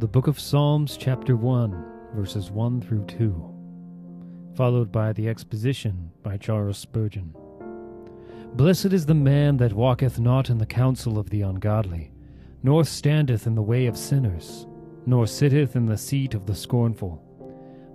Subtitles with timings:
[0.00, 1.84] the book of Psalms, chapter 1,
[2.16, 7.32] verses 1 through 2, followed by the exposition by Charles Spurgeon.
[8.54, 12.10] Blessed is the man that walketh not in the counsel of the ungodly,
[12.64, 14.66] nor standeth in the way of sinners,
[15.06, 17.22] nor sitteth in the seat of the scornful.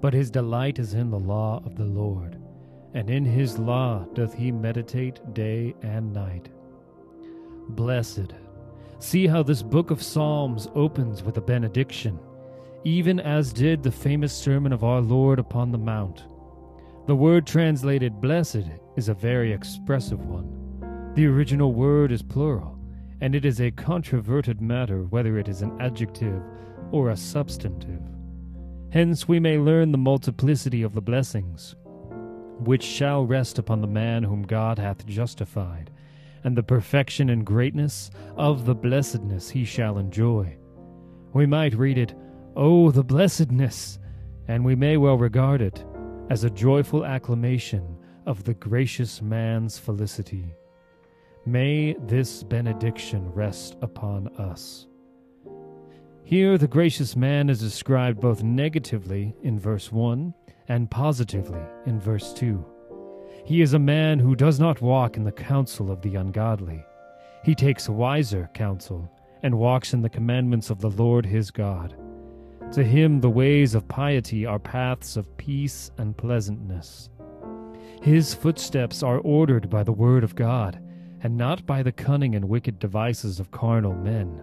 [0.00, 2.38] But his delight is in the law of the Lord,
[2.94, 6.48] and in his law doth he meditate day and night.
[7.70, 8.32] Blessed
[9.00, 12.18] See how this book of Psalms opens with a benediction,
[12.82, 16.24] even as did the famous sermon of our Lord upon the Mount.
[17.06, 18.64] The word translated blessed
[18.96, 21.12] is a very expressive one.
[21.14, 22.76] The original word is plural,
[23.20, 26.42] and it is a controverted matter whether it is an adjective
[26.90, 28.02] or a substantive.
[28.90, 31.76] Hence we may learn the multiplicity of the blessings,
[32.58, 35.92] which shall rest upon the man whom God hath justified
[36.44, 40.56] and the perfection and greatness of the blessedness he shall enjoy.
[41.32, 42.14] We might read it,
[42.56, 43.98] Oh, the blessedness!
[44.48, 45.84] And we may well regard it
[46.30, 50.54] as a joyful acclamation of the gracious man's felicity.
[51.46, 54.86] May this benediction rest upon us.
[56.24, 60.34] Here, the gracious man is described both negatively in verse 1
[60.68, 62.62] and positively in verse 2.
[63.44, 66.84] He is a man who does not walk in the counsel of the ungodly.
[67.44, 69.10] He takes wiser counsel,
[69.42, 71.94] and walks in the commandments of the Lord his God.
[72.72, 77.08] To him the ways of piety are paths of peace and pleasantness.
[78.02, 80.78] His footsteps are ordered by the word of God,
[81.22, 84.42] and not by the cunning and wicked devices of carnal men.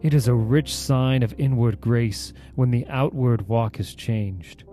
[0.00, 4.64] It is a rich sign of inward grace when the outward walk is changed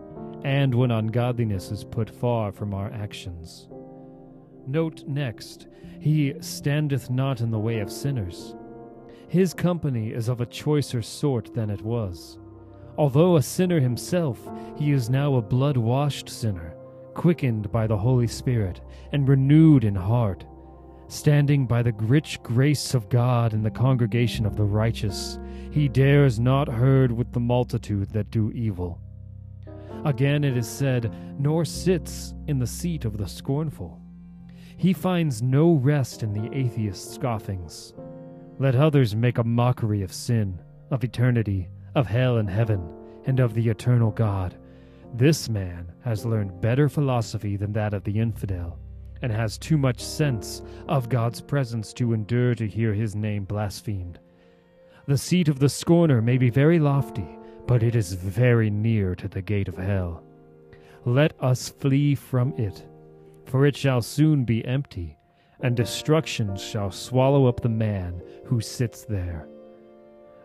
[0.43, 3.67] and when ungodliness is put far from our actions.
[4.67, 5.67] Note next,
[5.99, 8.55] he standeth not in the way of sinners.
[9.27, 12.39] His company is of a choicer sort than it was.
[12.97, 14.39] Although a sinner himself,
[14.77, 16.75] he is now a blood washed sinner,
[17.13, 20.45] quickened by the Holy Spirit, and renewed in heart.
[21.07, 25.39] Standing by the rich grace of God in the congregation of the righteous,
[25.71, 29.01] he dares not herd with the multitude that do evil
[30.05, 33.99] Again it is said, nor sits in the seat of the scornful.
[34.77, 37.93] He finds no rest in the atheist's scoffings.
[38.59, 40.59] Let others make a mockery of sin,
[40.89, 42.81] of eternity, of hell and heaven,
[43.25, 44.57] and of the eternal God.
[45.13, 48.79] This man has learned better philosophy than that of the infidel,
[49.21, 54.19] and has too much sense of God's presence to endure to hear his name blasphemed.
[55.07, 57.38] The seat of the scorner may be very lofty,
[57.69, 60.23] but it is very near to the gate of hell.
[61.05, 62.83] Let us flee from it,
[63.45, 65.19] for it shall soon be empty,
[65.59, 69.47] and destruction shall swallow up the man who sits there.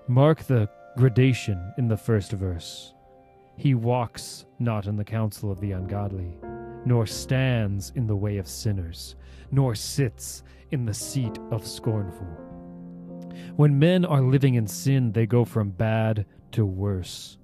[0.07, 0.69] Mark the
[0.99, 2.93] gradation in the first verse.
[3.57, 6.37] He walks not in the counsel of the ungodly,
[6.85, 9.17] nor stands in the way of sinners,
[9.51, 10.43] nor sits
[10.73, 12.54] in the seat of scornful.
[13.57, 17.39] When men are living in sin, they go from bad to worse.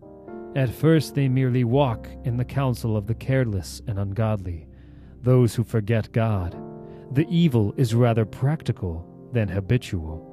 [0.56, 4.66] At first, they merely walk in the counsel of the careless and ungodly,
[5.22, 6.56] those who forget God.
[7.12, 10.26] The evil is rather practical than habitual.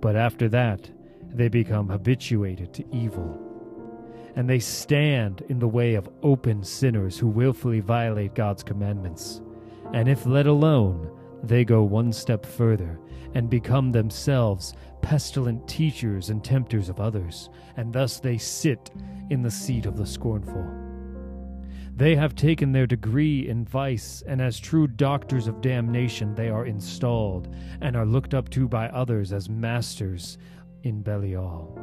[0.00, 0.90] But after that,
[1.34, 3.38] they become habituated to evil.
[4.34, 9.42] And they stand in the way of open sinners who wilfully violate God's commandments.
[9.92, 11.10] And if let alone,
[11.42, 12.98] they go one step further
[13.34, 18.90] and become themselves pestilent teachers and tempters of others, and thus they sit
[19.30, 20.64] in the seat of the scornful.
[21.94, 26.66] They have taken their degree in vice, and as true doctors of damnation they are
[26.66, 30.38] installed, and are looked up to by others as masters
[30.84, 31.78] in Belial.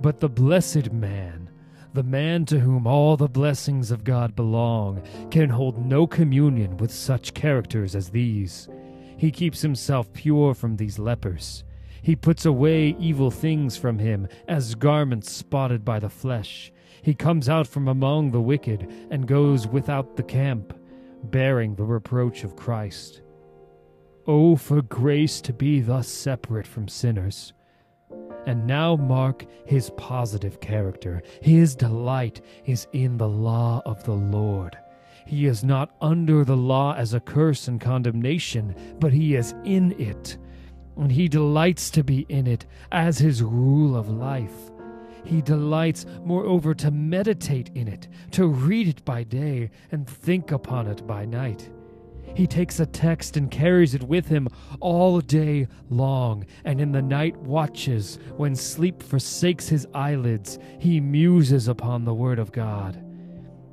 [0.00, 1.50] But the blessed man,
[1.94, 5.00] the man to whom all the blessings of God belong,
[5.30, 8.68] can hold no communion with such characters as these.
[9.16, 11.62] He keeps himself pure from these lepers.
[12.02, 16.72] He puts away evil things from him as garments spotted by the flesh.
[17.00, 20.76] He comes out from among the wicked and goes without the camp,
[21.22, 23.22] bearing the reproach of Christ.
[24.26, 27.52] Oh, for grace to be thus separate from sinners!
[28.46, 31.22] And now mark his positive character.
[31.40, 34.76] His delight is in the law of the Lord.
[35.26, 39.98] He is not under the law as a curse and condemnation, but he is in
[39.98, 40.36] it
[40.96, 44.70] and he delights to be in it as his rule of life.
[45.24, 50.86] He delights, moreover, to meditate in it, to read it by day, and think upon
[50.86, 51.70] it by night.
[52.34, 54.48] He takes a text and carries it with him
[54.80, 61.68] all day long, and in the night watches, when sleep forsakes his eyelids, he muses
[61.68, 63.02] upon the Word of God.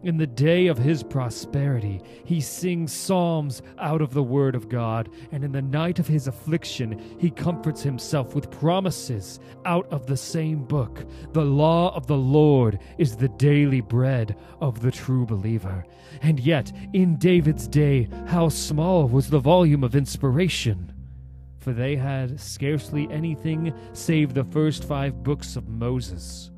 [0.04, 5.10] In the day of his prosperity, he sings psalms out of the word of God,
[5.32, 10.18] and in the night of his affliction, he comforts himself with promises out of the
[10.18, 11.06] same book.
[11.34, 15.86] The law of the Lord is the daily bread of the true believer.
[16.24, 20.94] And yet, in David's day, how small was the volume of inspiration!
[21.60, 26.50] For they had scarcely anything save the first five books of Moses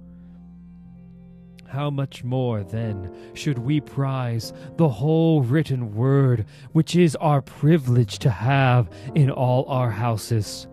[1.74, 8.20] how much more, then, should we prize the whole written word, which is our privilege
[8.20, 10.68] to have in all our houses?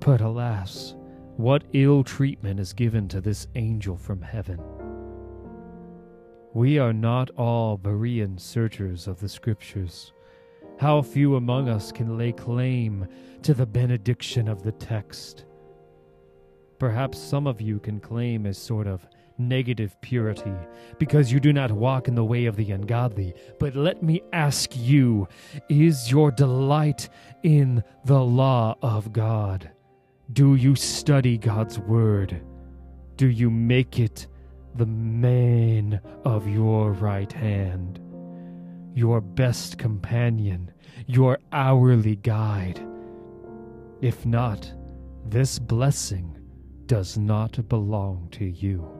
[0.00, 0.96] But alas,
[1.36, 4.60] what ill treatment is given to this angel from heaven?
[6.52, 10.12] We are not all Berean searchers of the Scriptures.
[10.80, 13.06] How few among us can lay claim
[13.42, 15.44] to the benediction of the text?
[16.80, 19.06] Perhaps some of you can claim a sort of
[19.38, 20.54] negative purity,
[20.98, 23.34] because you do not walk in the way of the ungodly.
[23.58, 25.28] But let me ask you
[25.68, 27.08] is your delight
[27.42, 29.70] in the law of God?
[30.32, 32.40] Do you study God's word?
[33.16, 34.26] Do you make it
[34.74, 38.00] the main of your right hand,
[38.94, 40.70] your best companion,
[41.06, 42.84] your hourly guide?
[44.00, 44.72] If not,
[45.24, 46.38] this blessing
[46.86, 48.95] does not belong to you.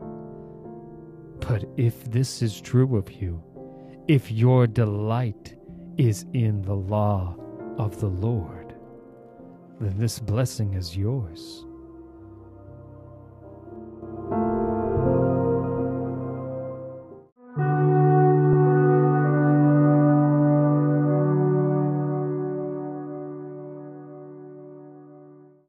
[1.39, 3.43] But if this is true of you,
[4.07, 5.55] if your delight
[5.97, 7.35] is in the law
[7.77, 8.73] of the Lord,
[9.79, 11.66] then this blessing is yours.